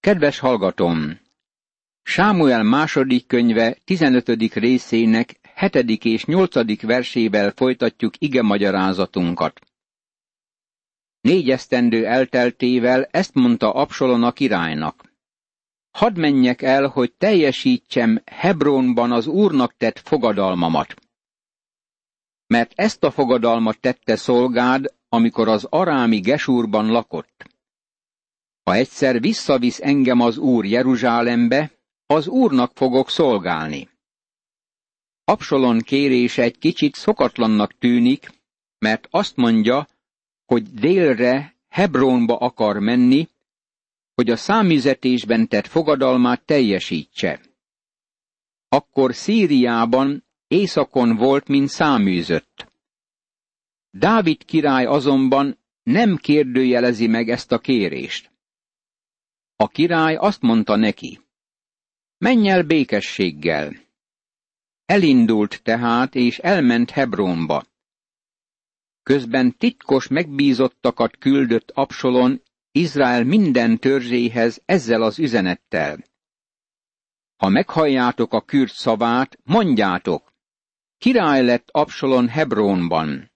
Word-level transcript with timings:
Kedves 0.00 0.38
hallgatom! 0.38 1.20
Sámuel 2.02 2.62
második 2.62 3.26
könyve 3.26 3.76
15. 3.84 4.28
részének 4.54 5.40
7. 5.54 6.04
és 6.04 6.24
8. 6.24 6.80
versével 6.82 7.50
folytatjuk 7.50 8.14
ige 8.18 8.42
magyarázatunkat. 8.42 9.60
Négy 11.20 11.50
esztendő 11.50 12.06
elteltével 12.06 13.04
ezt 13.04 13.34
mondta 13.34 13.72
Absolon 13.72 14.22
a 14.22 14.32
királynak. 14.32 15.12
Hadd 15.90 16.18
menjek 16.18 16.62
el, 16.62 16.86
hogy 16.86 17.12
teljesítsem 17.12 18.22
Hebronban 18.24 19.12
az 19.12 19.26
úrnak 19.26 19.76
tett 19.76 19.98
fogadalmamat. 19.98 20.94
Mert 22.46 22.72
ezt 22.74 23.04
a 23.04 23.10
fogadalmat 23.10 23.80
tette 23.80 24.16
szolgád, 24.16 24.94
amikor 25.08 25.48
az 25.48 25.66
arámi 25.70 26.20
Gesúrban 26.20 26.86
lakott. 26.86 27.39
Ha 28.62 28.74
egyszer 28.74 29.20
visszavisz 29.20 29.80
engem 29.80 30.20
az 30.20 30.36
Úr 30.36 30.64
Jeruzsálembe, 30.64 31.70
az 32.06 32.26
Úrnak 32.26 32.72
fogok 32.74 33.10
szolgálni. 33.10 33.88
Absalon 35.24 35.80
kérése 35.80 36.42
egy 36.42 36.58
kicsit 36.58 36.94
szokatlannak 36.94 37.78
tűnik, 37.78 38.30
mert 38.78 39.08
azt 39.10 39.36
mondja, 39.36 39.88
hogy 40.44 40.62
délre 40.62 41.54
Hebronba 41.68 42.36
akar 42.36 42.78
menni, 42.78 43.28
hogy 44.14 44.30
a 44.30 44.36
számüzetésben 44.36 45.48
tett 45.48 45.66
fogadalmát 45.66 46.42
teljesítse. 46.44 47.40
Akkor 48.68 49.14
Szíriában 49.14 50.24
északon 50.46 51.16
volt, 51.16 51.48
mint 51.48 51.68
száműzött. 51.68 52.72
Dávid 53.90 54.44
király 54.44 54.84
azonban 54.84 55.58
nem 55.82 56.16
kérdőjelezi 56.16 57.06
meg 57.06 57.28
ezt 57.28 57.52
a 57.52 57.58
kérést. 57.58 58.29
A 59.60 59.68
király 59.68 60.16
azt 60.16 60.40
mondta 60.40 60.76
neki, 60.76 61.20
menj 62.18 62.48
el 62.48 62.62
békességgel. 62.62 63.76
Elindult 64.84 65.62
tehát, 65.62 66.14
és 66.14 66.38
elment 66.38 66.90
Hebronba. 66.90 67.64
Közben 69.02 69.56
titkos 69.56 70.08
megbízottakat 70.08 71.16
küldött 71.16 71.70
Absolon 71.70 72.42
Izrael 72.72 73.24
minden 73.24 73.78
törzséhez 73.78 74.62
ezzel 74.64 75.02
az 75.02 75.18
üzenettel. 75.18 76.04
Ha 77.36 77.48
meghalljátok 77.48 78.32
a 78.32 78.40
kürt 78.40 78.72
szavát, 78.72 79.38
mondjátok, 79.44 80.32
király 80.98 81.44
lett 81.44 81.68
Absolon 81.70 82.28
Hebronban. 82.28 83.30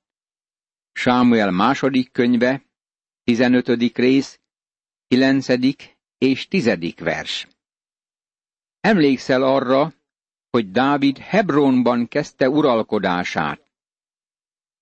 Sámuel 0.93 1.51
második 1.51 2.13
könyve, 2.13 2.65
15. 3.25 3.69
rész, 3.97 4.41
9. 5.07 5.47
és 6.19 6.49
10. 6.49 6.95
vers. 6.97 7.49
Emlékszel 8.81 9.43
arra, 9.43 9.93
hogy 10.51 10.71
Dávid 10.71 11.19
Hebronban 11.19 12.09
kezdte 12.09 12.49
uralkodását. 12.49 13.71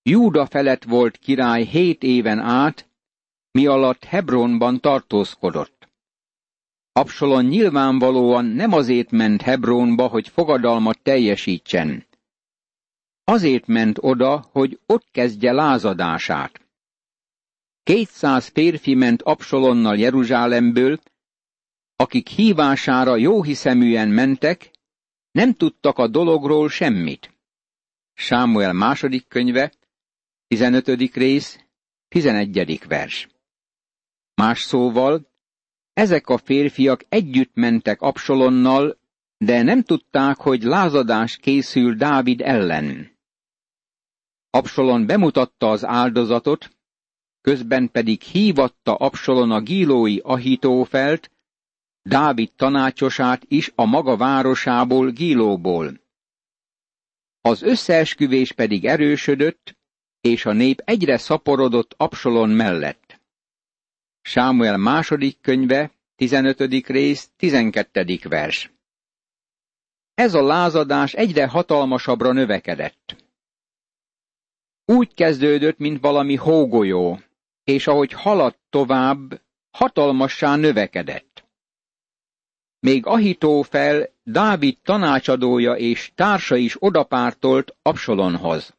Júda 0.03 0.45
felett 0.45 0.83
volt 0.83 1.17
király 1.17 1.63
hét 1.63 2.03
éven 2.03 2.39
át, 2.39 2.89
mi 3.51 3.65
alatt 3.65 4.03
Hebronban 4.03 4.79
tartózkodott. 4.79 5.87
Absalon 6.91 7.45
nyilvánvalóan 7.45 8.45
nem 8.45 8.73
azért 8.73 9.11
ment 9.11 9.41
Hebronba, 9.41 10.07
hogy 10.07 10.27
fogadalmat 10.27 10.99
teljesítsen. 10.99 12.05
Azért 13.23 13.67
ment 13.67 13.97
oda, 14.01 14.45
hogy 14.51 14.79
ott 14.85 15.07
kezdje 15.11 15.51
lázadását. 15.51 16.61
Kétszáz 17.83 18.47
férfi 18.47 18.93
ment 18.93 19.21
Absalonnal 19.21 19.97
Jeruzsálemből, 19.97 20.99
akik 21.95 22.27
hívására 22.27 23.15
jóhiszeműen 23.15 24.07
mentek, 24.07 24.71
nem 25.31 25.53
tudtak 25.53 25.97
a 25.97 26.07
dologról 26.07 26.69
semmit. 26.69 27.33
Sámuel 28.13 28.73
második 28.73 29.27
könyve, 29.27 29.73
15. 30.47 30.87
rész, 31.13 31.59
11. 32.07 32.87
vers. 32.87 33.27
Más 34.35 34.61
szóval, 34.61 35.31
ezek 35.93 36.29
a 36.29 36.37
férfiak 36.37 37.05
együtt 37.09 37.53
mentek 37.53 38.01
Absalonnal, 38.01 38.97
de 39.37 39.61
nem 39.61 39.83
tudták, 39.83 40.37
hogy 40.37 40.63
lázadás 40.63 41.37
készül 41.37 41.95
Dávid 41.95 42.41
ellen. 42.41 43.11
Absalon 44.49 45.05
bemutatta 45.05 45.69
az 45.69 45.85
áldozatot, 45.85 46.69
közben 47.41 47.91
pedig 47.91 48.21
hívatta 48.21 48.95
Absalon 48.95 49.51
a 49.51 49.61
gílói 49.61 50.17
Ahitófelt, 50.17 51.31
Dávid 52.03 52.51
tanácsosát 52.55 53.45
is 53.47 53.71
a 53.75 53.85
maga 53.85 54.17
városából, 54.17 55.11
Gílóból. 55.11 56.01
Az 57.41 57.61
összeesküvés 57.61 58.51
pedig 58.51 58.85
erősödött, 58.85 59.77
és 60.21 60.45
a 60.45 60.51
nép 60.51 60.81
egyre 60.85 61.17
szaporodott 61.17 61.93
Absalon 61.97 62.49
mellett. 62.49 63.21
Sámuel 64.21 64.77
második 64.77 65.41
könyve, 65.41 65.91
15. 66.15 66.59
rész, 66.87 67.29
12. 67.35 68.19
vers. 68.29 68.71
Ez 70.13 70.33
a 70.33 70.41
lázadás 70.41 71.13
egyre 71.13 71.47
hatalmasabbra 71.47 72.31
növekedett. 72.31 73.15
Úgy 74.85 75.13
kezdődött, 75.13 75.77
mint 75.77 76.01
valami 76.01 76.35
hógolyó, 76.35 77.19
és 77.63 77.87
ahogy 77.87 78.11
haladt 78.11 78.59
tovább, 78.69 79.41
hatalmassá 79.71 80.55
növekedett. 80.55 81.32
Még 82.83 83.05
Ahitófel, 83.05 84.09
Dávid 84.23 84.77
tanácsadója 84.81 85.73
és 85.73 86.11
társa 86.15 86.55
is 86.55 86.75
odapártolt 86.79 87.75
Absalonhoz. 87.81 88.75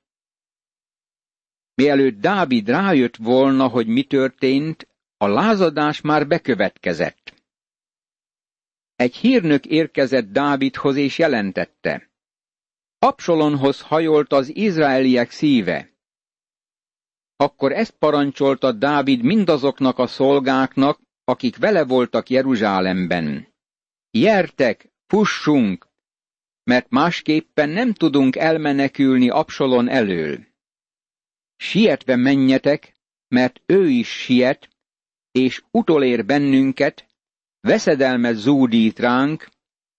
Mielőtt 1.74 2.20
Dávid 2.20 2.68
rájött 2.68 3.16
volna, 3.16 3.68
hogy 3.68 3.86
mi 3.86 4.02
történt, 4.02 4.88
a 5.16 5.26
lázadás 5.26 6.00
már 6.00 6.26
bekövetkezett. 6.26 7.34
Egy 8.96 9.16
hírnök 9.16 9.66
érkezett 9.66 10.32
Dávidhoz 10.32 10.96
és 10.96 11.18
jelentette. 11.18 12.10
Absalonhoz 12.98 13.80
hajolt 13.80 14.32
az 14.32 14.56
izraeliek 14.56 15.30
szíve. 15.30 15.90
Akkor 17.36 17.72
ezt 17.72 17.96
parancsolta 17.98 18.72
Dávid 18.72 19.22
mindazoknak 19.22 19.98
a 19.98 20.06
szolgáknak, 20.06 21.00
akik 21.24 21.56
vele 21.56 21.84
voltak 21.84 22.28
Jeruzsálemben. 22.28 23.53
Jertek, 24.16 24.88
fussunk, 25.06 25.88
mert 26.64 26.90
másképpen 26.90 27.68
nem 27.68 27.92
tudunk 27.92 28.36
elmenekülni 28.36 29.28
Absalon 29.28 29.88
elől. 29.88 30.46
Sietve 31.56 32.16
menjetek, 32.16 32.94
mert 33.28 33.62
ő 33.66 33.88
is 33.88 34.08
siet, 34.08 34.68
és 35.30 35.62
utolér 35.70 36.24
bennünket, 36.24 37.06
veszedelmet 37.60 38.34
zúdít 38.34 38.98
ránk, 38.98 39.48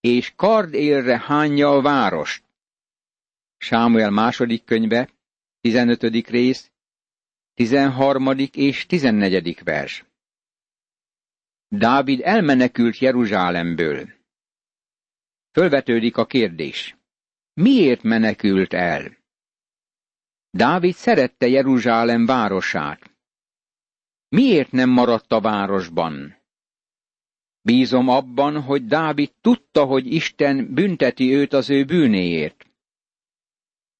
és 0.00 0.32
kardélre 0.36 1.18
hányja 1.18 1.70
a 1.70 1.80
várost. 1.80 2.44
Sámuel 3.56 4.10
második 4.10 4.64
könyve, 4.64 5.10
15. 5.60 6.02
rész, 6.28 6.70
13. 7.54 8.28
és 8.52 8.86
14. 8.86 9.64
vers. 9.64 10.04
Dávid 11.68 12.20
elmenekült 12.22 12.98
Jeruzsálemből. 12.98 14.08
Fölvetődik 15.52 16.16
a 16.16 16.26
kérdés. 16.26 16.96
Miért 17.52 18.02
menekült 18.02 18.72
el? 18.72 19.16
Dávid 20.50 20.94
szerette 20.94 21.46
Jeruzsálem 21.48 22.26
városát. 22.26 23.16
Miért 24.28 24.70
nem 24.70 24.90
maradt 24.90 25.32
a 25.32 25.40
városban? 25.40 26.36
Bízom 27.60 28.08
abban, 28.08 28.62
hogy 28.62 28.86
Dávid 28.86 29.32
tudta, 29.40 29.84
hogy 29.84 30.12
Isten 30.12 30.74
bünteti 30.74 31.34
őt 31.34 31.52
az 31.52 31.70
ő 31.70 31.84
bűnéért. 31.84 32.66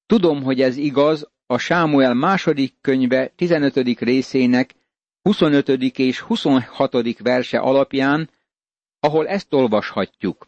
Tudom, 0.05 0.43
hogy 0.43 0.61
ez 0.61 0.77
igaz 0.77 1.29
a 1.45 1.57
Sámuel 1.57 2.13
második 2.13 2.73
könyve 2.81 3.27
15. 3.27 3.99
részének 3.99 4.75
25. 5.27 5.69
és 5.97 6.19
26. 6.19 7.17
verse 7.19 7.59
alapján, 7.59 8.29
ahol 8.99 9.27
ezt 9.27 9.53
olvashatjuk. 9.53 10.47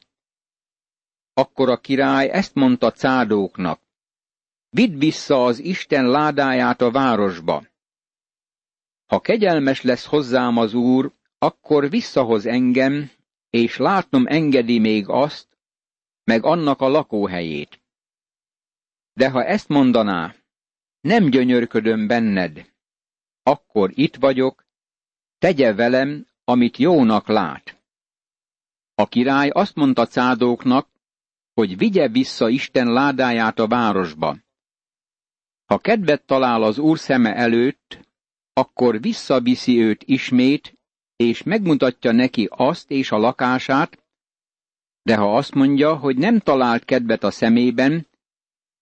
Akkor 1.34 1.70
a 1.70 1.78
király 1.78 2.30
ezt 2.30 2.54
mondta 2.56 2.92
cádóknak. 2.92 3.82
Vidd 4.70 4.98
vissza 4.98 5.46
az 5.46 5.60
Isten 5.60 6.10
ládáját 6.10 6.82
a 6.82 6.92
városba. 6.92 7.64
Ha 9.06 9.20
kegyelmes 9.20 9.82
lesz 9.82 10.06
hozzám 10.06 10.58
az 10.58 10.74
Úr, 10.74 11.14
akkor 11.38 11.90
visszahoz 11.90 12.46
engem, 12.46 13.12
és 13.50 13.78
látnom 13.78 14.28
engedi 14.28 14.80
még 14.80 15.08
azt, 15.08 15.48
meg 16.24 16.44
annak 16.44 16.82
a 16.82 16.88
lakóhelyét. 16.88 17.82
De 19.14 19.30
ha 19.30 19.44
ezt 19.44 19.68
mondaná, 19.68 20.36
nem 21.02 21.30
gyönyörködöm 21.30 22.08
benned, 22.08 22.66
akkor 23.44 23.92
itt 23.94 24.16
vagyok, 24.16 24.68
tegye 25.40 25.74
velem, 25.74 26.28
amit 26.44 26.78
jónak 26.78 27.28
lát. 27.28 27.82
A 28.96 29.08
király 29.08 29.50
azt 29.50 29.76
mondta 29.76 30.06
cádóknak, 30.06 30.88
hogy 31.54 31.78
vigye 31.78 32.08
vissza 32.08 32.50
Isten 32.50 32.94
ládáját 32.94 33.60
a 33.60 33.68
városba. 33.68 34.38
Ha 35.66 35.78
kedvet 35.78 36.26
talál 36.26 36.64
az 36.64 36.78
úr 36.78 37.00
szeme 37.00 37.36
előtt, 37.36 38.00
akkor 38.54 39.02
visszaviszi 39.02 39.82
őt 39.82 40.04
ismét, 40.04 40.78
és 41.16 41.44
megmutatja 41.44 42.12
neki 42.12 42.48
azt 42.52 42.92
és 42.92 43.12
a 43.12 43.18
lakását, 43.18 44.04
de 45.02 45.16
ha 45.16 45.36
azt 45.36 45.54
mondja, 45.54 45.96
hogy 45.96 46.18
nem 46.18 46.40
talált 46.40 46.86
kedvet 46.86 47.24
a 47.24 47.32
szemében, 47.32 48.08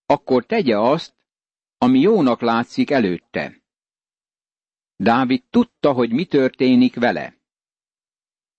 akkor 0.06 0.46
tegye 0.46 0.80
azt, 0.80 1.14
ami 1.78 2.00
jónak 2.00 2.42
látszik 2.42 2.92
előtte. 2.92 3.57
Dávid 4.98 5.44
tudta, 5.50 5.92
hogy 5.92 6.12
mi 6.12 6.26
történik 6.26 6.96
vele. 6.96 7.36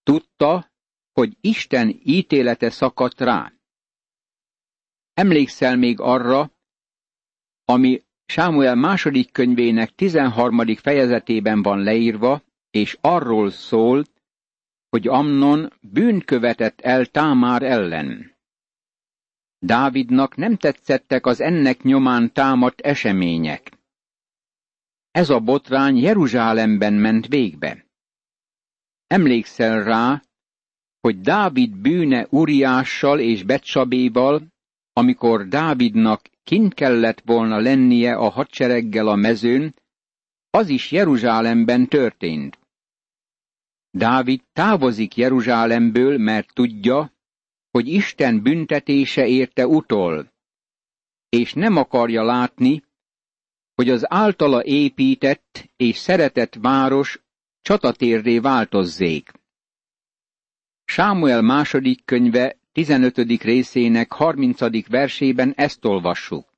Tudta, 0.02 0.70
hogy 1.12 1.36
Isten 1.40 2.00
ítélete 2.04 2.70
szakadt 2.70 3.20
rá. 3.20 3.52
Emlékszel 5.14 5.76
még 5.76 6.00
arra, 6.00 6.50
ami 7.64 8.02
Sámuel 8.26 8.74
második 8.74 9.32
könyvének 9.32 9.94
13. 9.94 10.76
fejezetében 10.76 11.62
van 11.62 11.82
leírva, 11.82 12.42
és 12.70 12.98
arról 13.00 13.50
szól, 13.50 14.04
hogy 14.88 15.08
Amnon 15.08 15.72
bűnt 15.80 16.24
követett 16.24 16.80
el 16.80 17.06
Támár 17.06 17.62
ellen. 17.62 18.36
Dávidnak 19.58 20.36
nem 20.36 20.56
tetszettek 20.56 21.26
az 21.26 21.40
ennek 21.40 21.82
nyomán 21.82 22.32
támadt 22.32 22.80
események. 22.80 23.77
Ez 25.18 25.30
a 25.30 25.40
botrány 25.40 25.96
Jeruzsálemben 25.96 26.92
ment 26.92 27.26
végbe. 27.26 27.86
Emlékszel 29.06 29.82
rá, 29.84 30.22
hogy 31.00 31.20
Dávid 31.20 31.76
bűne 31.76 32.26
Uriással 32.30 33.20
és 33.20 33.42
Betsabéval, 33.42 34.46
amikor 34.92 35.48
Dávidnak 35.48 36.20
kint 36.44 36.74
kellett 36.74 37.20
volna 37.20 37.58
lennie 37.58 38.14
a 38.14 38.28
hadsereggel 38.28 39.08
a 39.08 39.14
mezőn, 39.14 39.74
az 40.50 40.68
is 40.68 40.90
Jeruzsálemben 40.90 41.88
történt. 41.88 42.58
Dávid 43.90 44.40
távozik 44.52 45.16
Jeruzsálemből, 45.16 46.18
mert 46.18 46.54
tudja, 46.54 47.12
hogy 47.70 47.88
Isten 47.88 48.42
büntetése 48.42 49.26
érte 49.26 49.66
utol, 49.66 50.32
és 51.28 51.52
nem 51.52 51.76
akarja 51.76 52.24
látni, 52.24 52.82
hogy 53.78 53.88
az 53.90 54.12
általa 54.12 54.64
épített 54.64 55.70
és 55.76 55.96
szeretett 55.96 56.54
város 56.54 57.22
csatatérré 57.62 58.38
változzék. 58.38 59.32
Sámuel 60.84 61.42
második 61.42 62.04
könyve 62.04 62.56
15. 62.72 63.16
részének 63.42 64.12
30. 64.12 64.88
versében 64.88 65.52
ezt 65.56 65.84
olvassuk. 65.84 66.54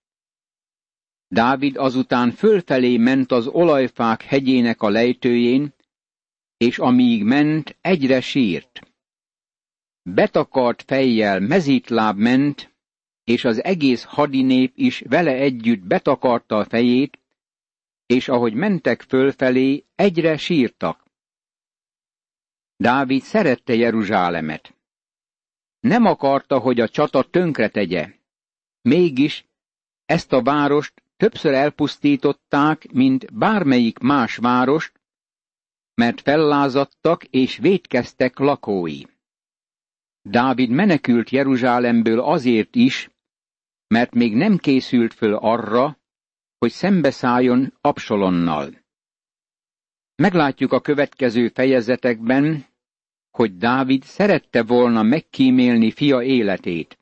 Dávid 1.28 1.76
azután 1.76 2.30
fölfelé 2.30 2.96
ment 2.96 3.32
az 3.32 3.46
olajfák 3.46 4.22
hegyének 4.22 4.82
a 4.82 4.88
lejtőjén, 4.88 5.74
és 6.56 6.78
amíg 6.78 7.24
ment, 7.24 7.76
egyre 7.80 8.20
sírt. 8.20 8.80
Betakart 10.02 10.82
fejjel 10.82 11.40
mezítláb 11.40 12.18
ment, 12.18 12.69
és 13.24 13.44
az 13.44 13.64
egész 13.64 14.02
hadinép 14.02 14.72
is 14.76 15.02
vele 15.08 15.32
együtt 15.32 15.80
betakarta 15.80 16.56
a 16.56 16.64
fejét, 16.64 17.18
és 18.06 18.28
ahogy 18.28 18.54
mentek 18.54 19.02
fölfelé, 19.02 19.84
egyre 19.94 20.36
sírtak. 20.36 21.04
Dávid 22.76 23.22
szerette 23.22 23.74
Jeruzsálemet. 23.74 24.74
Nem 25.80 26.04
akarta, 26.04 26.58
hogy 26.58 26.80
a 26.80 26.88
csata 26.88 27.22
tönkre 27.22 27.68
tegye. 27.68 28.12
Mégis 28.82 29.44
ezt 30.04 30.32
a 30.32 30.42
várost 30.42 31.02
többször 31.16 31.54
elpusztították, 31.54 32.92
mint 32.92 33.34
bármelyik 33.34 33.98
más 33.98 34.36
várost, 34.36 35.00
mert 35.94 36.20
fellázadtak 36.20 37.24
és 37.24 37.56
védkeztek 37.56 38.38
lakói. 38.38 39.02
Dávid 40.22 40.70
menekült 40.70 41.30
Jeruzsálemből 41.30 42.20
azért 42.20 42.74
is, 42.74 43.10
mert 43.86 44.12
még 44.12 44.34
nem 44.36 44.56
készült 44.56 45.14
föl 45.14 45.34
arra, 45.34 45.98
hogy 46.58 46.70
szembeszálljon 46.70 47.74
Absalonnal. 47.80 48.84
Meglátjuk 50.14 50.72
a 50.72 50.80
következő 50.80 51.48
fejezetekben, 51.48 52.66
hogy 53.30 53.56
Dávid 53.56 54.02
szerette 54.02 54.62
volna 54.62 55.02
megkímélni 55.02 55.90
fia 55.90 56.22
életét. 56.22 56.98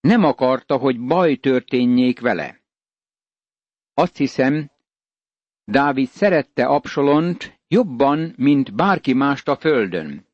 Nem 0.00 0.24
akarta, 0.24 0.76
hogy 0.76 1.00
baj 1.00 1.36
történjék 1.36 2.20
vele. 2.20 2.60
Azt 3.94 4.16
hiszem, 4.16 4.70
Dávid 5.64 6.08
szerette 6.08 6.66
Absalont 6.66 7.60
jobban, 7.68 8.34
mint 8.36 8.74
bárki 8.74 9.12
mást 9.12 9.48
a 9.48 9.56
földön. 9.56 10.26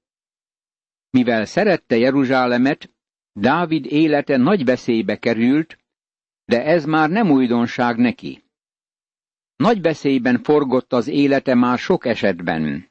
Mivel 1.16 1.44
szerette 1.44 1.96
Jeruzsálemet, 1.96 2.90
Dávid 3.32 3.86
élete 3.86 4.36
nagy 4.36 4.64
veszélybe 4.64 5.18
került, 5.18 5.78
de 6.44 6.64
ez 6.64 6.84
már 6.84 7.10
nem 7.10 7.30
újdonság 7.30 7.96
neki. 7.96 8.44
Nagy 9.56 9.80
veszélyben 9.80 10.42
forgott 10.42 10.92
az 10.92 11.06
élete 11.06 11.54
már 11.54 11.78
sok 11.78 12.06
esetben. 12.06 12.88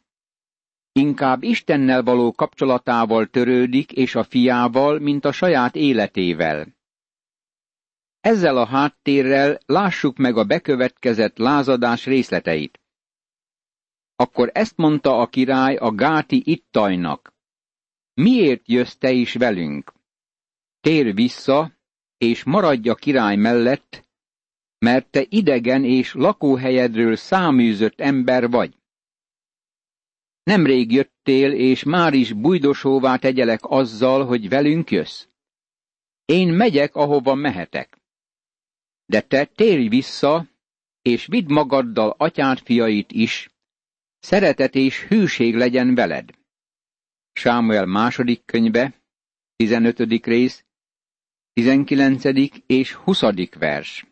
Inkább 0.91 1.43
Istennel 1.43 2.03
való 2.03 2.31
kapcsolatával 2.31 3.27
törődik 3.27 3.91
és 3.91 4.15
a 4.15 4.23
fiával, 4.23 4.99
mint 4.99 5.25
a 5.25 5.31
saját 5.31 5.75
életével. 5.75 6.67
Ezzel 8.21 8.57
a 8.57 8.65
háttérrel 8.65 9.57
lássuk 9.65 10.17
meg 10.17 10.37
a 10.37 10.43
bekövetkezett 10.43 11.37
lázadás 11.37 12.05
részleteit. 12.05 12.79
Akkor 14.15 14.49
ezt 14.53 14.77
mondta 14.77 15.19
a 15.19 15.27
király 15.27 15.75
a 15.75 15.91
gáti 15.91 16.41
ittajnak. 16.45 17.33
Miért 18.15 18.67
jössz 18.67 18.95
te 18.95 19.11
is 19.11 19.33
velünk? 19.33 19.93
Tér 20.81 21.13
vissza, 21.13 21.71
és 22.17 22.43
maradj 22.43 22.89
a 22.89 22.95
király 22.95 23.35
mellett, 23.35 24.07
mert 24.77 25.07
te 25.09 25.25
idegen 25.29 25.83
és 25.83 26.13
lakóhelyedről 26.13 27.15
száműzött 27.15 27.99
ember 27.99 28.49
vagy. 28.49 28.77
Nemrég 30.43 30.91
jöttél, 30.91 31.51
és 31.51 31.83
már 31.83 32.13
is 32.13 32.33
bujdosóvá 32.33 33.17
tegyelek 33.17 33.59
azzal, 33.63 34.25
hogy 34.25 34.49
velünk 34.49 34.91
jössz. 34.91 35.27
Én 36.25 36.53
megyek, 36.53 36.95
ahova 36.95 37.33
mehetek. 37.33 37.97
De 39.05 39.21
te 39.21 39.45
térj 39.45 39.87
vissza, 39.87 40.47
és 41.01 41.25
vidd 41.25 41.51
magaddal 41.51 42.15
atyád 42.17 42.59
fiait 42.59 43.11
is, 43.11 43.49
szeretet 44.19 44.75
és 44.75 45.03
hűség 45.03 45.55
legyen 45.55 45.95
veled. 45.95 46.29
Sámuel 47.37 47.85
második 47.85 48.45
könyve, 48.45 48.93
15. 49.55 50.25
rész, 50.25 50.65
19. 51.53 52.23
és 52.65 52.93
20. 52.93 53.21
vers. 53.59 54.05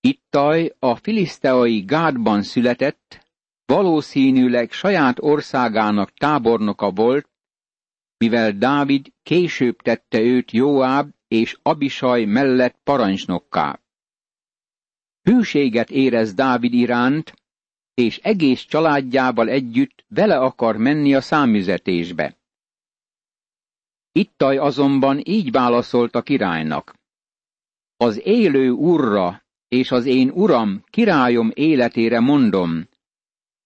Ittaj 0.00 0.76
a 0.78 0.96
filiszteai 0.96 1.80
Gádban 1.80 2.42
született, 2.42 3.26
valószínűleg 3.64 4.72
saját 4.72 5.18
országának 5.20 6.12
tábornoka 6.12 6.90
volt, 6.90 7.30
mivel 8.16 8.52
Dávid 8.52 9.12
később 9.22 9.76
tette 9.76 10.20
őt 10.20 10.50
Jóáb 10.50 11.10
és 11.28 11.58
Abisaj 11.62 12.24
mellett 12.24 12.78
parancsnokká. 12.82 13.80
Hűséget 15.22 15.90
érez 15.90 16.34
Dávid 16.34 16.72
iránt, 16.72 17.41
és 17.94 18.18
egész 18.18 18.60
családjával 18.60 19.48
együtt 19.48 20.04
vele 20.08 20.38
akar 20.38 20.76
menni 20.76 21.14
a 21.14 21.20
számüzetésbe. 21.20 22.36
Ittaj 24.12 24.56
azonban 24.56 25.20
így 25.24 25.50
válaszolt 25.50 26.14
a 26.14 26.22
királynak. 26.22 26.94
Az 27.96 28.20
élő 28.24 28.70
urra 28.70 29.42
és 29.68 29.90
az 29.90 30.06
én 30.06 30.30
uram, 30.30 30.84
királyom 30.90 31.50
életére 31.54 32.20
mondom, 32.20 32.88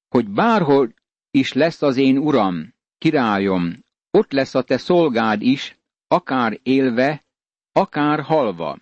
hogy 0.08 0.28
bárhol 0.28 0.94
is 1.30 1.52
lesz 1.52 1.82
az 1.82 1.96
én 1.96 2.18
uram, 2.18 2.74
királyom, 2.98 3.84
ott 4.10 4.32
lesz 4.32 4.54
a 4.54 4.62
te 4.62 4.78
szolgád 4.78 5.42
is, 5.42 5.78
akár 6.08 6.60
élve, 6.62 7.24
akár 7.72 8.20
halva. 8.20 8.78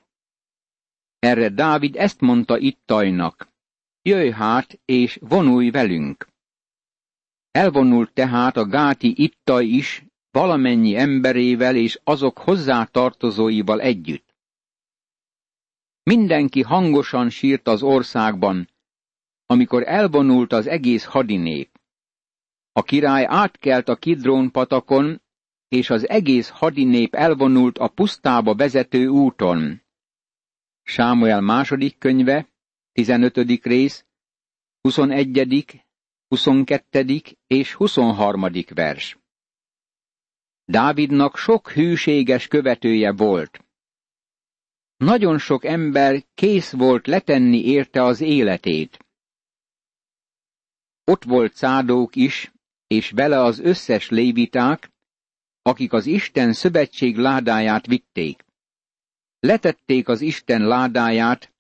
Erre 1.19 1.49
Dávid 1.49 1.97
ezt 1.97 2.21
mondta 2.21 2.59
Ittajnak, 2.59 3.49
jöjj 4.05 4.31
hát, 4.31 4.81
és 4.85 5.19
vonulj 5.21 5.71
velünk. 5.71 6.29
Elvonult 7.51 8.13
tehát 8.13 8.57
a 8.57 8.67
gáti 8.67 9.23
Ittaj 9.23 9.65
is 9.65 10.05
valamennyi 10.31 10.97
emberével 10.97 11.77
és 11.77 12.01
azok 12.05 12.39
hozzá 12.39 12.85
tartozóival 12.85 13.81
együtt. 13.81 14.35
Mindenki 16.03 16.63
hangosan 16.63 17.31
sírt 17.31 17.69
az 17.69 17.83
országban, 17.83 18.69
amikor 19.47 19.83
elvonult 19.87 20.53
az 20.53 20.67
egész 20.67 21.05
hadinép. 21.05 21.81
A 22.73 22.83
király 22.83 23.25
átkelt 23.29 23.89
a 23.89 23.97
Kidrón 23.97 24.51
patakon, 24.51 25.23
és 25.69 25.91
az 25.91 26.09
egész 26.09 26.49
hadinép 26.49 27.15
elvonult 27.15 27.79
a 27.79 27.89
pusztába 27.89 28.55
vezető 28.55 29.07
úton. 29.07 29.83
Sámuel 30.83 31.41
második 31.41 31.99
könyve, 31.99 32.54
15. 32.95 33.37
rész, 33.63 34.07
21., 34.81 35.85
22. 36.29 37.21
és 37.47 37.75
23. 37.75 38.47
vers. 38.75 39.19
Dávidnak 40.65 41.37
sok 41.37 41.71
hűséges 41.71 42.49
követője 42.49 43.13
volt. 43.13 43.65
Nagyon 44.97 45.39
sok 45.39 45.65
ember 45.65 46.25
kész 46.35 46.73
volt 46.73 47.07
letenni 47.07 47.65
érte 47.65 48.03
az 48.03 48.21
életét. 48.21 49.05
Ott 51.05 51.25
volt 51.25 51.55
Szádók 51.55 52.17
is, 52.17 52.53
és 52.87 53.11
vele 53.11 53.41
az 53.41 53.59
összes 53.59 54.09
léviták, 54.09 54.91
akik 55.63 55.93
az 55.93 56.07
Isten 56.07 56.53
szövetség 56.53 57.17
ládáját 57.17 57.87
vitték. 57.87 58.45
Letették 59.41 60.09
az 60.09 60.21
Isten 60.21 60.67
ládáját, 60.67 61.54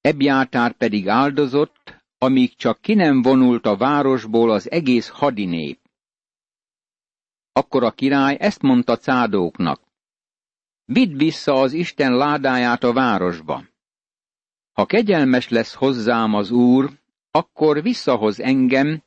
Ebjátár 0.00 0.72
pedig 0.72 1.08
áldozott, 1.08 2.02
amíg 2.18 2.56
csak 2.56 2.80
ki 2.80 2.94
nem 2.94 3.22
vonult 3.22 3.66
a 3.66 3.76
városból 3.76 4.50
az 4.50 4.70
egész 4.70 5.08
hadinép. 5.08 5.78
Akkor 7.52 7.84
a 7.84 7.90
király 7.90 8.36
ezt 8.40 8.62
mondta 8.62 8.96
cádóknak. 8.96 9.82
Vidd 10.84 11.16
vissza 11.16 11.52
az 11.52 11.72
Isten 11.72 12.16
ládáját 12.16 12.82
a 12.82 12.92
városba. 12.92 13.64
Ha 14.72 14.86
kegyelmes 14.86 15.48
lesz 15.48 15.74
hozzám 15.74 16.34
az 16.34 16.50
Úr, 16.50 16.90
akkor 17.30 17.82
visszahoz 17.82 18.40
engem, 18.40 19.02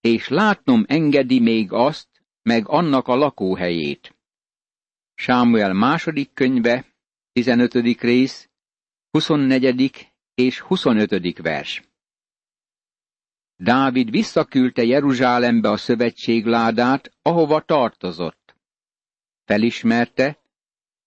és 0.00 0.28
látnom 0.28 0.84
engedi 0.88 1.40
még 1.40 1.72
azt, 1.72 2.08
meg 2.42 2.68
annak 2.68 3.08
a 3.08 3.14
lakóhelyét. 3.14 4.16
Sámuel 5.14 5.72
második 5.72 6.32
könyve, 6.32 6.86
15. 7.32 7.74
rész, 8.00 8.48
24. 9.10 10.13
és 10.34 10.60
25. 10.60 11.38
vers. 11.38 11.82
Dávid 13.56 14.10
visszaküldte 14.10 14.84
Jeruzsálembe 14.84 15.70
a 15.70 15.76
szövetségládát, 15.76 17.10
ahova 17.22 17.60
tartozott. 17.60 18.56
Felismerte, 19.44 20.38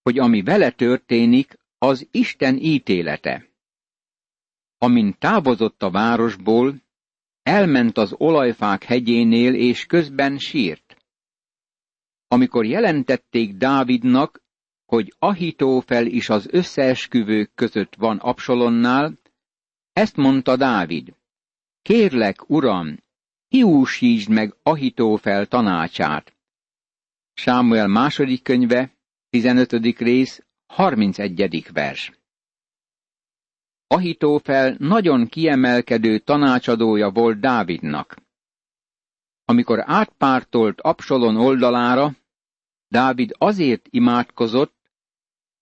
hogy 0.02 0.18
ami 0.18 0.42
vele 0.42 0.70
történik, 0.70 1.58
az 1.78 2.08
Isten 2.10 2.56
ítélete. 2.56 3.48
Amint 4.78 5.18
távozott 5.18 5.82
a 5.82 5.90
városból, 5.90 6.82
elment 7.42 7.98
az 7.98 8.14
olajfák 8.16 8.82
hegyénél, 8.82 9.54
és 9.54 9.86
közben 9.86 10.38
sírt. 10.38 10.96
Amikor 12.28 12.64
jelentették 12.64 13.54
Dávidnak, 13.54 14.42
hogy 14.88 15.14
Ahitófel 15.18 16.06
is 16.06 16.28
az 16.28 16.48
összeesküvők 16.50 17.54
között 17.54 17.94
van 17.94 18.18
Absalonnál, 18.18 19.18
ezt 19.92 20.16
mondta 20.16 20.56
Dávid. 20.56 21.14
Kérlek, 21.82 22.50
uram, 22.50 23.02
hiúsítsd 23.48 24.28
meg 24.30 24.54
Ahitófel 24.62 25.46
tanácsát. 25.46 26.36
Sámuel 27.32 27.86
második 27.86 28.42
könyve, 28.42 28.92
15. 29.30 29.72
rész, 29.98 30.46
31. 30.66 31.66
vers. 31.72 32.12
Ahitófel 33.86 34.76
nagyon 34.78 35.26
kiemelkedő 35.26 36.18
tanácsadója 36.18 37.10
volt 37.10 37.40
Dávidnak. 37.40 38.16
Amikor 39.44 39.82
átpártolt 39.86 40.80
Absalon 40.80 41.36
oldalára, 41.36 42.16
Dávid 42.88 43.30
azért 43.38 43.88
imádkozott, 43.90 44.76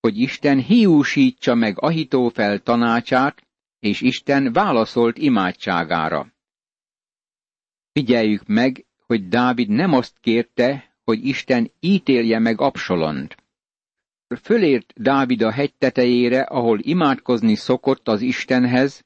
hogy 0.06 0.18
Isten 0.18 0.58
hiúsítsa 0.58 1.54
meg 1.54 1.82
Ahitófel 1.82 2.58
tanácsát, 2.58 3.46
és 3.78 4.00
Isten 4.00 4.52
válaszolt 4.52 5.18
imádságára. 5.18 6.32
Figyeljük 7.92 8.46
meg, 8.46 8.86
hogy 9.06 9.28
Dávid 9.28 9.68
nem 9.68 9.92
azt 9.92 10.18
kérte, 10.20 10.96
hogy 11.04 11.26
Isten 11.26 11.70
ítélje 11.80 12.38
meg 12.38 12.60
Absalont. 12.60 13.36
Fölért 14.42 14.92
Dávid 14.96 15.42
a 15.42 15.50
hegy 15.50 15.74
tetejére, 15.74 16.40
ahol 16.40 16.78
imádkozni 16.82 17.54
szokott 17.54 18.08
az 18.08 18.20
Istenhez, 18.20 19.04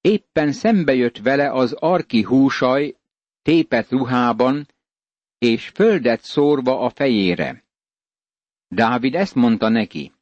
éppen 0.00 0.52
szembe 0.52 0.94
jött 0.94 1.18
vele 1.18 1.52
az 1.52 1.72
arki 1.72 2.22
húsaj, 2.22 2.94
tépet 3.42 3.90
ruhában, 3.90 4.68
és 5.38 5.68
földet 5.68 6.22
szórva 6.22 6.80
a 6.80 6.90
fejére. 6.90 7.68
Dávid 8.72 9.14
ezt 9.14 9.34
mondta 9.34 9.68
neki. 9.68 10.12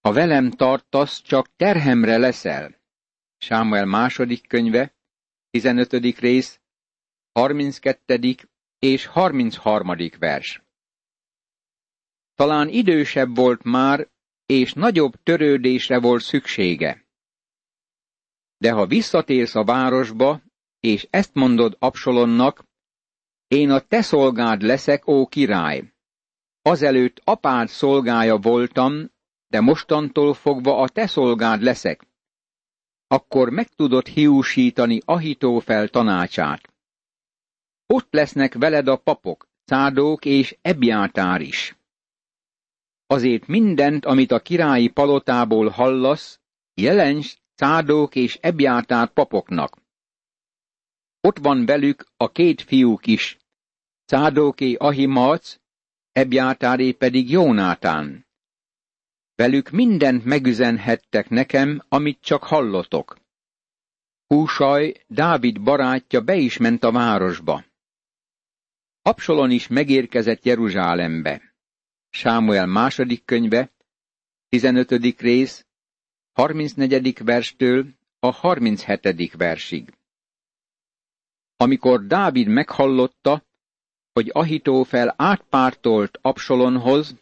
Ha 0.00 0.12
velem 0.12 0.50
tartasz, 0.50 1.22
csak 1.22 1.56
terhemre 1.56 2.18
leszel. 2.18 2.80
Sámuel 3.38 3.86
második 3.86 4.46
könyve, 4.48 4.94
15. 5.50 5.92
rész, 6.18 6.60
32. 7.32 8.34
és 8.78 9.06
33. 9.06 9.96
vers. 10.18 10.62
Talán 12.34 12.68
idősebb 12.68 13.36
volt 13.36 13.62
már, 13.62 14.08
és 14.46 14.72
nagyobb 14.72 15.22
törődésre 15.22 16.00
volt 16.00 16.22
szüksége. 16.22 17.06
De 18.56 18.72
ha 18.72 18.86
visszatérsz 18.86 19.54
a 19.54 19.64
városba, 19.64 20.42
és 20.80 21.06
ezt 21.10 21.34
mondod 21.34 21.76
Absalonnak, 21.78 22.64
én 23.46 23.70
a 23.70 23.80
te 23.80 24.02
szolgád 24.02 24.62
leszek, 24.62 25.06
ó 25.06 25.26
király. 25.26 25.91
Azelőtt 26.62 27.20
apád 27.24 27.68
szolgája 27.68 28.36
voltam, 28.36 29.10
de 29.48 29.60
mostantól 29.60 30.34
fogva 30.34 30.78
a 30.78 30.88
te 30.88 31.06
szolgád 31.06 31.62
leszek. 31.62 32.06
Akkor 33.06 33.50
meg 33.50 33.68
tudod 33.68 34.06
hiúsítani 34.06 35.00
Ahitófel 35.04 35.88
tanácsát. 35.88 36.72
Ott 37.86 38.12
lesznek 38.12 38.54
veled 38.54 38.88
a 38.88 38.96
papok, 38.96 39.48
Cádók 39.64 40.24
és 40.24 40.56
Ebjátár 40.62 41.40
is. 41.40 41.76
Azért 43.06 43.46
mindent, 43.46 44.04
amit 44.04 44.30
a 44.30 44.40
királyi 44.40 44.88
palotából 44.88 45.68
hallasz, 45.68 46.40
jelents 46.74 47.36
Cádók 47.54 48.14
és 48.14 48.38
Ebjátár 48.40 49.12
papoknak. 49.12 49.76
Ott 51.20 51.38
van 51.38 51.66
velük 51.66 52.04
a 52.16 52.30
két 52.30 52.62
fiúk 52.62 53.06
is, 53.06 53.38
Cádóké 54.06 54.74
Ahimac, 54.74 55.60
Ebjátáré 56.12 56.92
pedig 56.92 57.30
Jónátán. 57.30 58.26
Velük 59.34 59.70
mindent 59.70 60.24
megüzenhettek 60.24 61.28
nekem, 61.28 61.82
amit 61.88 62.20
csak 62.20 62.42
hallotok. 62.42 63.16
Húsaj, 64.26 64.94
Dávid 65.06 65.62
barátja 65.62 66.20
be 66.20 66.36
is 66.36 66.56
ment 66.56 66.84
a 66.84 66.92
városba. 66.92 67.64
Absalon 69.02 69.50
is 69.50 69.66
megérkezett 69.68 70.44
Jeruzsálembe. 70.44 71.54
Sámuel 72.10 72.66
második 72.66 73.24
könyve, 73.24 73.72
15. 74.48 74.90
rész, 75.20 75.66
34. 76.32 77.24
verstől 77.24 77.86
a 78.18 78.30
37. 78.30 79.32
versig. 79.32 79.94
Amikor 81.56 82.06
Dávid 82.06 82.48
meghallotta, 82.48 83.44
hogy 84.12 84.30
Ahitófel 84.32 85.14
átpártolt 85.16 86.18
Absalonhoz, 86.22 87.16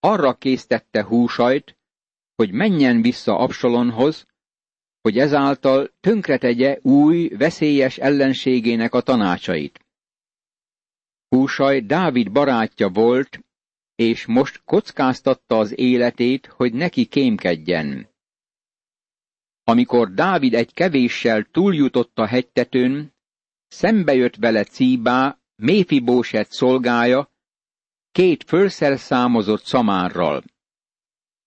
arra 0.00 0.34
késztette 0.34 1.04
húsajt, 1.04 1.76
hogy 2.34 2.50
menjen 2.52 3.02
vissza 3.02 3.38
Absalonhoz, 3.38 4.26
hogy 5.00 5.18
ezáltal 5.18 5.90
tönkretegye 6.00 6.78
új, 6.82 7.28
veszélyes 7.28 7.98
ellenségének 7.98 8.94
a 8.94 9.00
tanácsait. 9.00 9.86
Húsaj 11.28 11.80
Dávid 11.80 12.32
barátja 12.32 12.88
volt, 12.88 13.44
és 13.94 14.26
most 14.26 14.62
kockáztatta 14.64 15.58
az 15.58 15.78
életét, 15.78 16.46
hogy 16.46 16.72
neki 16.72 17.04
kémkedjen. 17.04 18.08
Amikor 19.64 20.14
Dávid 20.14 20.54
egy 20.54 20.72
kevéssel 20.72 21.44
túljutott 21.50 22.18
a 22.18 22.26
hegytetőn, 22.26 23.14
szembe 23.68 24.14
jött 24.14 24.36
vele 24.36 24.64
Cíbá, 24.64 25.38
Méfibóset 25.56 26.50
szolgája, 26.50 27.30
két 28.12 28.44
fölszerszámozott 28.44 29.64
szamárral. 29.64 30.44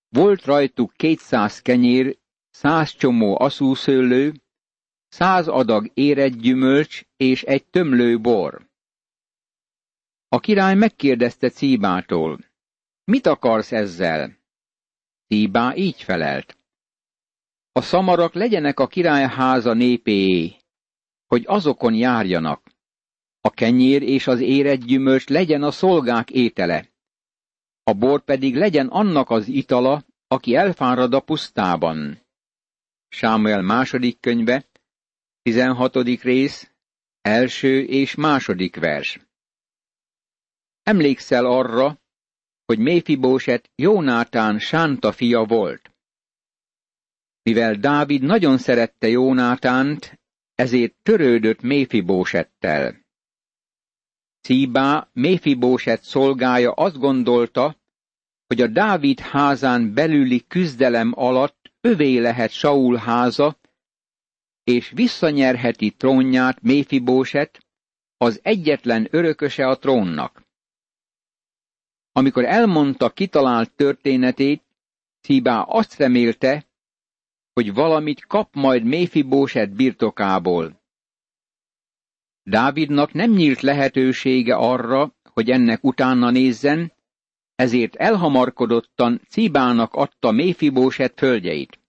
Volt 0.08 0.46
rajtuk 0.46 0.94
kétszáz 0.96 1.62
kenyér, 1.62 2.18
száz 2.50 2.92
csomó 2.92 3.40
aszúszőlő, 3.40 4.42
száz 5.08 5.48
adag 5.48 5.92
érett 5.94 6.34
gyümölcs 6.34 7.02
és 7.18 7.44
egy 7.44 7.66
tömlő 7.66 8.20
bor. 8.20 8.70
A 10.28 10.40
király 10.40 10.76
megkérdezte 10.76 11.50
Cíbától, 11.50 12.40
mit 13.04 13.26
akarsz 13.26 13.72
ezzel? 13.72 14.38
Cíbá 15.28 15.76
így 15.76 16.04
felelt. 16.04 16.58
A 17.72 17.82
szamarak 17.82 18.34
legyenek 18.34 18.80
a 18.80 18.88
királyháza 18.88 19.74
népéé, 19.74 20.56
hogy 21.26 21.44
azokon 21.48 21.94
járjanak. 21.94 22.70
A 23.42 23.50
kenyér 23.50 24.02
és 24.02 24.28
az 24.28 24.40
érett 24.40 24.84
gyümölcs 24.84 25.28
legyen 25.28 25.64
a 25.64 25.72
szolgák 25.72 26.30
étele. 26.30 26.90
A 27.84 27.94
bor 27.94 28.24
pedig 28.24 28.56
legyen 28.56 28.88
annak 28.88 29.30
az 29.30 29.48
itala, 29.48 30.04
aki 30.28 30.56
elfárad 30.56 31.14
a 31.14 31.20
pusztában. 31.20 32.22
Sámuel 33.08 33.62
második 33.62 34.20
könyve, 34.20 34.66
16. 35.42 35.96
rész, 36.22 36.72
első 37.22 37.84
és 37.84 38.16
második 38.16 38.76
vers. 38.76 39.20
Emlékszel 40.84 41.46
arra, 41.46 42.02
hogy 42.66 42.80
Méfibóset 42.80 43.72
Jónátán 43.76 44.60
Sánta 44.60 45.12
fia 45.12 45.44
volt. 45.44 45.92
Mivel 47.42 47.76
Dávid 47.76 48.22
nagyon 48.22 48.58
szerette 48.58 49.08
Jónátánt, 49.08 50.20
ezért 50.56 50.96
törődött 51.04 51.62
Méfibósettel. 51.62 52.99
Cíbá, 54.42 55.10
Méfibóset 55.14 56.04
szolgája 56.04 56.72
azt 56.72 56.98
gondolta, 56.98 57.76
hogy 58.48 58.62
a 58.62 58.68
Dávid 58.68 59.20
házán 59.20 59.94
belüli 59.94 60.48
küzdelem 60.48 61.14
alatt 61.16 61.72
övé 61.82 62.18
lehet 62.18 62.52
Saul 62.52 62.96
háza, 62.96 63.58
és 64.64 64.90
visszanyerheti 64.90 65.92
trónját 65.92 66.62
Méfibóset, 66.62 67.66
az 68.18 68.40
egyetlen 68.44 69.08
örököse 69.12 69.68
a 69.68 69.78
trónnak. 69.78 70.48
Amikor 72.12 72.46
elmondta 72.46 73.10
kitalált 73.10 73.72
történetét, 73.72 74.64
Cíbá 75.22 75.62
azt 75.62 75.96
remélte, 75.96 76.66
hogy 77.54 77.74
valamit 77.74 78.26
kap 78.26 78.56
majd 78.56 78.84
Méfibóset 78.84 79.70
birtokából. 79.76 80.79
Dávidnak 82.50 83.14
nem 83.14 83.32
nyílt 83.32 83.62
lehetősége 83.62 84.56
arra, 84.56 85.14
hogy 85.24 85.50
ennek 85.50 85.84
utána 85.84 86.30
nézzen, 86.30 86.94
ezért 87.56 87.96
elhamarkodottan 87.96 89.22
Cibának 89.30 89.94
adta 89.94 90.32
Méfibóset 90.32 91.14
földjeit. 91.16 91.80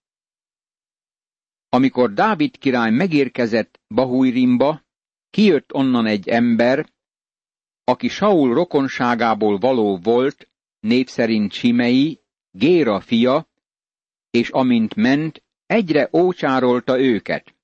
Amikor 1.69 2.13
Dávid 2.13 2.57
király 2.57 2.91
megérkezett 2.91 3.79
Bahújrimba, 3.87 4.81
kijött 5.29 5.73
onnan 5.73 6.05
egy 6.05 6.27
ember, 6.27 6.89
aki 7.83 8.07
Saul 8.07 8.53
rokonságából 8.53 9.57
való 9.57 9.97
volt, 9.97 10.49
név 10.79 11.07
szerint 11.07 11.51
Simei, 11.51 12.21
Géra 12.51 12.99
fia, 12.99 13.47
és 14.29 14.49
amint 14.49 14.95
ment, 14.95 15.43
egyre 15.65 16.09
ócsárolta 16.13 16.99
őket. 16.99 17.55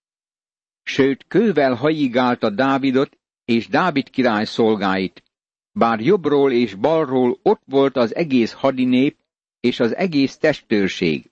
Sőt, 0.88 1.28
kővel 1.28 1.74
hajigálta 1.74 2.50
Dávidot 2.50 3.18
és 3.46 3.68
Dávid 3.68 4.10
király 4.10 4.46
szolgáit, 4.46 5.24
bár 5.72 6.00
jobbról 6.00 6.52
és 6.52 6.74
balról 6.74 7.40
ott 7.42 7.62
volt 7.66 7.96
az 7.96 8.16
egész 8.16 8.52
hadinép 8.52 9.18
és 9.60 9.80
az 9.80 9.96
egész 9.96 10.38
testőrség. 10.38 11.32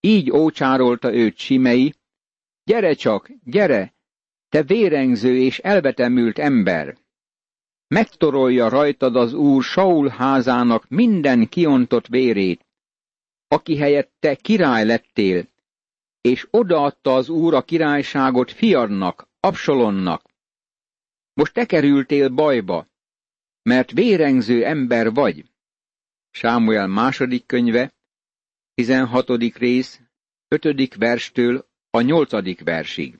Így 0.00 0.30
ócsárolta 0.30 1.14
őt 1.14 1.36
Simei, 1.36 1.94
gyere 2.64 2.94
csak, 2.94 3.30
gyere, 3.44 3.94
te 4.48 4.62
vérengző 4.62 5.36
és 5.36 5.58
elvetemült 5.58 6.38
ember! 6.38 6.96
Megtorolja 7.86 8.68
rajtad 8.68 9.16
az 9.16 9.32
úr 9.32 9.62
Saul 9.62 10.08
házának 10.08 10.88
minden 10.88 11.48
kiontott 11.48 12.06
vérét, 12.06 12.66
aki 13.48 13.76
helyett 13.76 14.12
te 14.18 14.34
király 14.34 14.84
lettél, 14.84 15.48
és 16.28 16.46
odaadta 16.50 17.14
az 17.14 17.28
úr 17.28 17.54
a 17.54 17.62
királyságot 17.62 18.52
fiadnak, 18.52 19.28
Absalonnak. 19.40 20.22
Most 21.32 21.52
te 21.52 21.66
kerültél 21.66 22.28
bajba, 22.28 22.86
mert 23.62 23.90
vérengző 23.90 24.64
ember 24.64 25.12
vagy. 25.12 25.44
Sámuel 26.30 26.86
második 26.86 27.46
könyve, 27.46 27.94
16. 28.74 29.28
rész, 29.56 30.00
5. 30.48 30.94
verstől 30.94 31.68
a 31.90 32.00
8. 32.00 32.62
versig. 32.64 33.18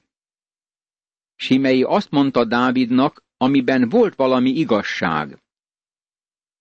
Simei 1.36 1.82
azt 1.82 2.10
mondta 2.10 2.44
Dávidnak, 2.44 3.24
amiben 3.36 3.88
volt 3.88 4.14
valami 4.14 4.50
igazság. 4.50 5.42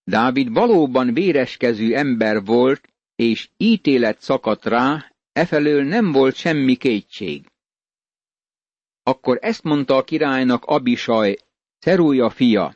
Dávid 0.03 0.53
valóban 0.53 1.13
véreskezű 1.13 1.93
ember 1.93 2.43
volt, 2.43 2.93
és 3.15 3.49
ítélet 3.57 4.21
szakadt 4.21 4.65
rá, 4.65 5.11
efelől 5.37 5.83
nem 5.83 6.11
volt 6.11 6.35
semmi 6.35 6.75
kétség. 6.75 7.45
Akkor 9.03 9.37
ezt 9.41 9.63
mondta 9.63 9.95
a 9.95 10.03
királynak 10.03 10.65
Abisaj, 10.65 11.35
Szerúja 11.79 12.29
fia, 12.29 12.75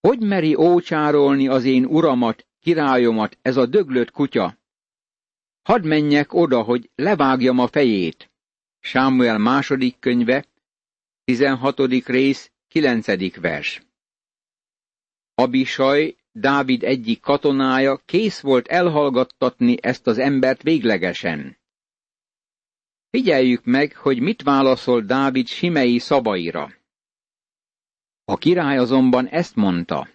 hogy 0.00 0.18
meri 0.18 0.54
ócsárolni 0.54 1.48
az 1.48 1.64
én 1.64 1.84
uramat, 1.84 2.46
királyomat 2.60 3.38
ez 3.42 3.56
a 3.56 3.66
döglött 3.66 4.10
kutya? 4.10 4.58
Hadd 5.62 5.86
menjek 5.86 6.32
oda, 6.32 6.62
hogy 6.62 6.90
levágjam 6.94 7.58
a 7.58 7.66
fejét. 7.66 8.30
Sámuel 8.80 9.38
második 9.38 9.98
könyve, 9.98 10.46
16. 11.24 11.80
rész, 12.06 12.50
9. 12.68 13.40
vers. 13.40 13.82
Abisaj 15.34 16.16
Dávid 16.32 16.82
egyik 16.82 17.20
katonája 17.20 17.96
kész 17.96 18.40
volt 18.40 18.68
elhallgattatni 18.68 19.76
ezt 19.80 20.06
az 20.06 20.18
embert 20.18 20.62
véglegesen. 20.62 21.57
Figyeljük 23.10 23.64
meg, 23.64 23.96
hogy 23.96 24.20
mit 24.20 24.42
válaszol 24.42 25.00
Dávid 25.00 25.46
Simei 25.46 25.98
szabaira. 25.98 26.72
A 28.24 28.36
király 28.36 28.78
azonban 28.78 29.26
ezt 29.26 29.56
mondta. 29.56 30.08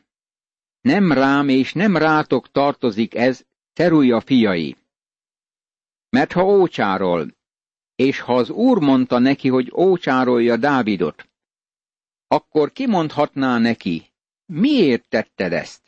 Nem 0.81 1.11
rám 1.11 1.49
és 1.49 1.73
nem 1.73 1.97
rátok 1.97 2.51
tartozik 2.51 3.15
ez, 3.15 3.45
Szerúja 3.73 4.19
fiai. 4.19 4.77
Mert 6.09 6.31
ha 6.31 6.43
ócsárol, 6.43 7.35
és 7.95 8.19
ha 8.19 8.35
az 8.35 8.49
úr 8.49 8.79
mondta 8.79 9.19
neki, 9.19 9.49
hogy 9.49 9.71
ócsárolja 9.75 10.57
Dávidot, 10.57 11.29
akkor 12.27 12.71
kimondhatná 12.71 13.57
neki, 13.57 14.13
miért 14.45 15.09
tetted 15.09 15.53
ezt? 15.53 15.81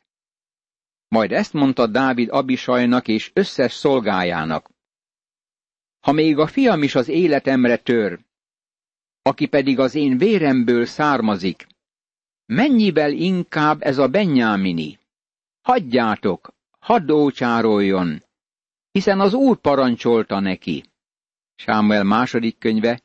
Majd 1.08 1.32
ezt 1.32 1.54
mondta 1.54 1.88
Dávid 1.88 2.30
Abisajnak 2.30 3.08
és 3.08 3.32
összes 3.34 3.74
szolgájának. 3.74 4.70
Ha 6.06 6.12
még 6.12 6.38
a 6.38 6.48
fiam 6.48 6.84
is 6.84 6.96
az 6.96 7.08
életemre 7.08 7.78
tör, 7.78 8.20
aki 9.22 9.48
pedig 9.48 9.80
az 9.80 9.96
én 9.96 10.18
véremből 10.18 10.86
származik, 10.86 11.68
mennyivel 12.46 13.12
inkább 13.12 13.82
ez 13.82 13.98
a 13.98 14.08
Benyámini? 14.08 15.00
Hagyjátok, 15.62 16.54
hadd 16.80 17.12
ócsároljon, 17.12 18.24
hiszen 18.92 19.20
az 19.20 19.34
Úr 19.34 19.58
parancsolta 19.58 20.40
neki. 20.40 20.84
Sámuel 21.56 22.04
második 22.04 22.58
könyve, 22.58 23.02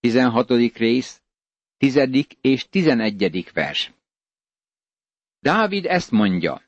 16. 0.00 0.50
rész, 0.76 1.22
10. 1.76 2.08
és 2.40 2.68
11. 2.68 3.50
vers. 3.52 3.92
Dávid 5.40 5.86
ezt 5.86 6.10
mondja. 6.10 6.62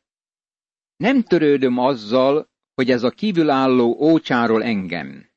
Nem 0.97 1.23
törődöm 1.23 1.79
azzal, 1.79 2.49
hogy 2.75 2.91
ez 2.91 3.03
a 3.03 3.11
kívülálló 3.11 3.97
ócsárol 4.01 4.63
engem. 4.63 5.33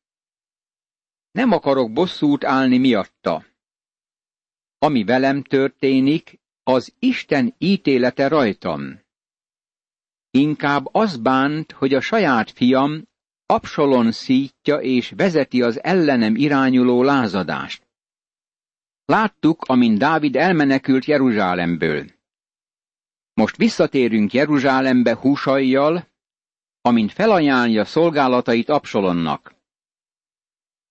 Nem 1.38 1.52
akarok 1.52 1.92
bosszút 1.92 2.44
állni 2.44 2.78
miatta. 2.78 3.46
Ami 4.78 5.04
velem 5.04 5.44
történik, 5.44 6.40
az 6.64 6.94
Isten 7.00 7.56
ítélete 7.58 8.28
rajtam. 8.28 9.02
Inkább 10.32 10.88
az 10.92 11.18
bánt, 11.18 11.72
hogy 11.72 11.94
a 11.94 12.02
saját 12.02 12.52
fiam 12.52 13.08
Absalon 13.46 14.12
szítja 14.12 14.76
és 14.76 15.14
vezeti 15.16 15.62
az 15.62 15.84
ellenem 15.84 16.36
irányuló 16.36 17.04
lázadást. 17.04 17.88
Láttuk, 19.06 19.64
amint 19.64 19.98
Dávid 19.98 20.36
elmenekült 20.36 21.06
Jeruzsálemből. 21.06 22.06
Most 23.34 23.58
visszatérünk 23.58 24.34
Jeruzsálembe 24.34 25.16
húsajjal, 25.16 26.08
amint 26.82 27.12
felajánlja 27.12 27.86
szolgálatait 27.86 28.70
Absalonnak. 28.70 29.57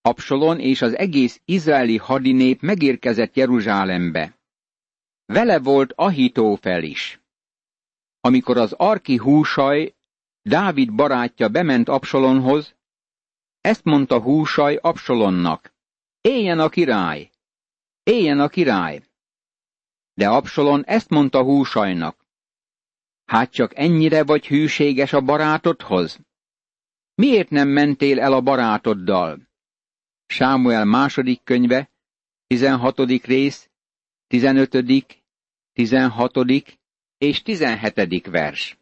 Absalon 0.06 0.60
és 0.60 0.82
az 0.82 0.96
egész 0.96 1.40
izraeli 1.44 1.96
hadinép 1.96 2.60
megérkezett 2.60 3.36
Jeruzsálembe. 3.36 4.38
Vele 5.24 5.58
volt 5.58 5.92
Ahitófel 5.92 6.82
is. 6.82 7.20
Amikor 8.20 8.56
az 8.56 8.72
arki 8.72 9.16
húsaj, 9.16 9.94
Dávid 10.42 10.94
barátja 10.94 11.48
bement 11.48 11.88
Absalonhoz, 11.88 12.74
ezt 13.60 13.84
mondta 13.84 14.20
húsaj 14.20 14.76
Absalonnak, 14.76 15.74
éljen 16.20 16.58
a 16.58 16.68
király, 16.68 17.30
éljen 18.02 18.40
a 18.40 18.48
király. 18.48 19.02
De 20.14 20.28
Absalon 20.28 20.84
ezt 20.84 21.10
mondta 21.10 21.42
húsajnak, 21.42 22.26
Hát 23.24 23.52
csak 23.52 23.78
ennyire 23.78 24.24
vagy 24.24 24.46
hűséges 24.46 25.12
a 25.12 25.20
barátodhoz? 25.20 26.18
Miért 27.14 27.50
nem 27.50 27.68
mentél 27.68 28.20
el 28.20 28.32
a 28.32 28.40
barátoddal? 28.40 29.45
Sámuel 30.26 30.84
második 30.84 31.42
könyve, 31.44 31.90
16. 32.46 32.98
rész, 33.24 33.70
15., 34.26 35.16
16. 35.72 36.36
és 37.18 37.42
17. 37.42 38.26
vers. 38.26 38.78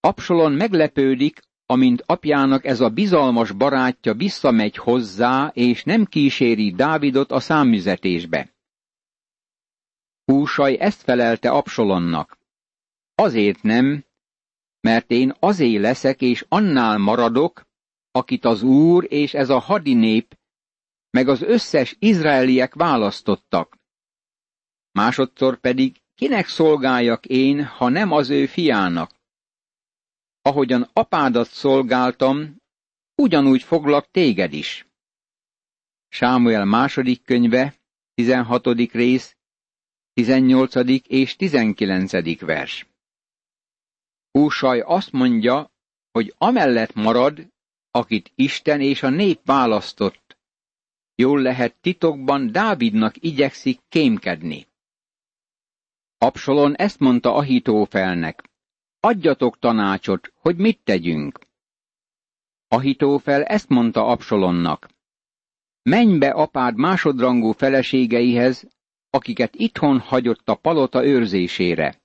Absolon 0.00 0.52
meglepődik, 0.52 1.40
amint 1.66 2.02
apjának 2.06 2.64
ez 2.64 2.80
a 2.80 2.88
bizalmas 2.88 3.52
barátja 3.52 4.14
visszamegy 4.14 4.76
hozzá, 4.76 5.50
és 5.54 5.84
nem 5.84 6.04
kíséri 6.04 6.70
Dávidot 6.70 7.30
a 7.30 7.40
számüzetésbe. 7.40 8.54
Húsaj 10.24 10.76
ezt 10.80 11.02
felelte 11.02 11.50
Absolonnak. 11.50 12.38
Azért 13.14 13.62
nem, 13.62 14.04
mert 14.80 15.10
én 15.10 15.32
azé 15.38 15.76
leszek, 15.76 16.20
és 16.20 16.44
annál 16.48 16.98
maradok, 16.98 17.66
akit 18.12 18.44
az 18.44 18.62
Úr 18.62 19.06
és 19.08 19.34
ez 19.34 19.48
a 19.50 19.58
hadinép, 19.58 20.38
meg 21.10 21.28
az 21.28 21.42
összes 21.42 21.96
izraeliek 21.98 22.74
választottak. 22.74 23.76
Másodszor 24.92 25.60
pedig 25.60 26.02
kinek 26.14 26.46
szolgáljak 26.46 27.26
én, 27.26 27.64
ha 27.64 27.88
nem 27.88 28.10
az 28.12 28.30
ő 28.30 28.46
fiának? 28.46 29.20
Ahogyan 30.42 30.90
apádat 30.92 31.48
szolgáltam, 31.48 32.56
ugyanúgy 33.14 33.62
foglak 33.62 34.10
téged 34.10 34.52
is. 34.52 34.86
Sámuel 36.08 36.64
második 36.64 37.24
könyve, 37.24 37.74
16. 38.14 38.66
rész, 38.92 39.36
18. 40.12 40.74
és 41.08 41.36
19. 41.36 42.40
vers. 42.40 42.86
Húsaj 44.30 44.80
azt 44.80 45.12
mondja, 45.12 45.72
hogy 46.10 46.34
amellett 46.38 46.94
marad, 46.94 47.51
akit 47.92 48.32
Isten 48.34 48.80
és 48.80 49.02
a 49.02 49.08
nép 49.08 49.40
választott. 49.44 50.38
Jól 51.14 51.40
lehet 51.40 51.76
titokban 51.80 52.52
Dávidnak 52.52 53.14
igyekszik 53.24 53.80
kémkedni. 53.88 54.66
Absalon 56.18 56.74
ezt 56.76 56.98
mondta 56.98 57.34
Ahitófelnek. 57.34 58.50
Adjatok 59.00 59.58
tanácsot, 59.58 60.32
hogy 60.36 60.56
mit 60.56 60.80
tegyünk. 60.84 61.40
Ahitófel 62.68 63.44
ezt 63.44 63.68
mondta 63.68 64.06
Absalonnak. 64.06 64.88
Menj 65.82 66.18
be 66.18 66.30
apád 66.30 66.76
másodrangú 66.76 67.52
feleségeihez, 67.52 68.66
akiket 69.10 69.54
itthon 69.54 69.98
hagyott 69.98 70.48
a 70.48 70.54
palota 70.54 71.04
őrzésére. 71.04 72.00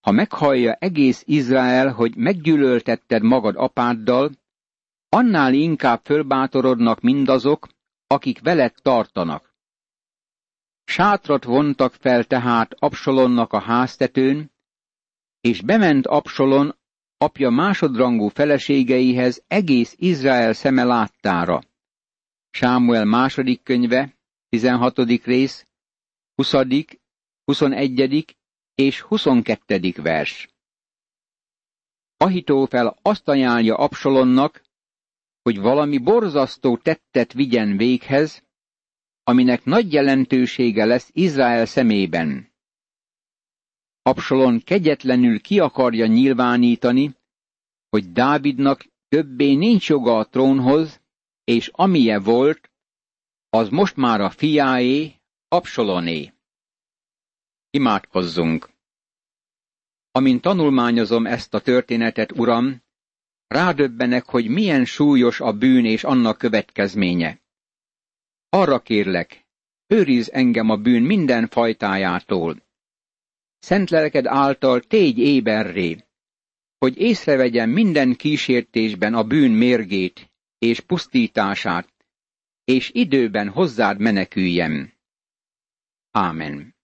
Ha 0.00 0.10
meghallja 0.10 0.72
egész 0.72 1.22
Izrael, 1.26 1.92
hogy 1.92 2.16
meggyűlöltetted 2.16 3.22
magad 3.22 3.56
apáddal, 3.56 4.30
annál 5.14 5.54
inkább 5.54 6.00
fölbátorodnak 6.04 7.00
mindazok, 7.00 7.68
akik 8.06 8.40
veled 8.40 8.74
tartanak. 8.82 9.54
Sátrat 10.84 11.44
vontak 11.44 11.94
fel 11.94 12.24
tehát 12.24 12.74
Absalonnak 12.78 13.52
a 13.52 13.60
háztetőn, 13.60 14.52
és 15.40 15.60
bement 15.60 16.06
Absalon 16.06 16.76
apja 17.18 17.50
másodrangú 17.50 18.28
feleségeihez 18.28 19.42
egész 19.46 19.94
Izrael 19.98 20.52
szeme 20.52 20.84
láttára. 20.84 21.60
Sámuel 22.50 23.04
második 23.04 23.62
könyve, 23.62 24.16
16. 24.48 24.98
rész, 25.24 25.66
20., 26.34 26.52
21. 27.44 28.36
és 28.74 29.00
22. 29.00 29.92
vers. 29.96 30.48
Ahitófel 32.16 32.96
azt 33.02 33.28
ajánlja 33.28 33.76
Absalonnak, 33.76 34.62
hogy 35.42 35.58
valami 35.58 35.98
borzasztó 35.98 36.76
tettet 36.76 37.32
vigyen 37.32 37.76
véghez, 37.76 38.44
aminek 39.22 39.64
nagy 39.64 39.92
jelentősége 39.92 40.84
lesz 40.84 41.10
Izrael 41.12 41.66
szemében. 41.66 42.52
Absalon 44.02 44.60
kegyetlenül 44.60 45.40
ki 45.40 45.60
akarja 45.60 46.06
nyilvánítani, 46.06 47.16
hogy 47.88 48.12
Dávidnak 48.12 48.86
többé 49.08 49.54
nincs 49.54 49.88
joga 49.88 50.18
a 50.18 50.28
trónhoz, 50.28 51.00
és 51.44 51.70
amilyen 51.72 52.22
volt, 52.22 52.70
az 53.48 53.68
most 53.68 53.96
már 53.96 54.20
a 54.20 54.30
fiáé, 54.30 55.14
Absaloné. 55.48 56.32
Imádkozzunk! 57.70 58.70
Amint 60.10 60.42
tanulmányozom 60.42 61.26
ezt 61.26 61.54
a 61.54 61.60
történetet, 61.60 62.32
uram, 62.32 62.81
rádöbbenek, 63.52 64.24
hogy 64.24 64.48
milyen 64.48 64.84
súlyos 64.84 65.40
a 65.40 65.52
bűn 65.52 65.84
és 65.84 66.04
annak 66.04 66.38
következménye. 66.38 67.40
Arra 68.48 68.78
kérlek, 68.78 69.46
őriz 69.86 70.30
engem 70.30 70.70
a 70.70 70.76
bűn 70.76 71.02
minden 71.02 71.46
fajtájától. 71.46 72.62
Szent 73.58 73.90
lelked 73.90 74.26
által 74.26 74.80
tégy 74.80 75.18
éberré, 75.18 75.96
hogy 76.78 76.98
észrevegyem 76.98 77.70
minden 77.70 78.14
kísértésben 78.14 79.14
a 79.14 79.24
bűn 79.24 79.50
mérgét 79.50 80.30
és 80.58 80.80
pusztítását, 80.80 81.92
és 82.64 82.90
időben 82.94 83.48
hozzád 83.48 84.00
meneküljem. 84.00 84.92
Ámen. 86.10 86.74